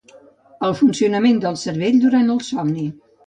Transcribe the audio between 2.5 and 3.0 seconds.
somni